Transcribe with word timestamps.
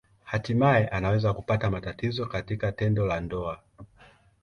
Hatimaye 0.23 0.87
anaweza 0.87 1.33
kupata 1.33 1.71
matatizo 1.71 2.25
katika 2.25 2.71
tendo 2.71 3.05
la 3.05 3.19
ndoa. 3.19 3.61